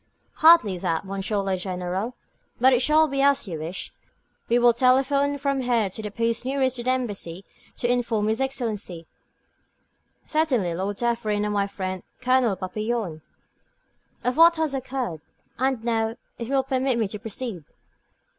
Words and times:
"Hardly 0.37 0.79
that, 0.79 1.05
Monsieur 1.05 1.37
le 1.37 1.55
General. 1.55 2.15
But 2.59 2.73
it 2.73 2.81
shall 2.81 3.07
be 3.07 3.21
as 3.21 3.47
you 3.47 3.59
wish. 3.59 3.91
We 4.49 4.57
will 4.57 4.73
telephone 4.73 5.37
from 5.37 5.61
here 5.61 5.91
to 5.91 6.01
the 6.01 6.09
post 6.09 6.43
nearest 6.43 6.77
the 6.77 6.89
Embassy 6.89 7.45
to 7.77 7.87
inform 7.87 8.27
his 8.27 8.41
Excellency" 8.41 9.05
"Certainly, 10.25 10.73
Lord 10.73 10.97
Dufferin, 10.97 11.45
and 11.45 11.53
my 11.53 11.67
friend, 11.67 12.01
Colonel 12.19 12.55
Papillon." 12.55 13.21
"Of 14.23 14.37
what 14.37 14.55
has 14.55 14.73
occurred. 14.73 15.21
And 15.59 15.83
now, 15.83 16.15
if 16.39 16.47
you 16.47 16.55
will 16.55 16.63
permit 16.63 16.97
me 16.97 17.07
to 17.09 17.19
proceed?" 17.19 17.63